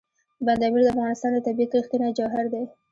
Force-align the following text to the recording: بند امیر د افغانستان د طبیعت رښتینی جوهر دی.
بند 0.45 0.61
امیر 0.67 0.81
د 0.85 0.87
افغانستان 0.93 1.31
د 1.33 1.39
طبیعت 1.47 1.71
رښتینی 1.77 2.09
جوهر 2.17 2.45
دی. 2.53 2.63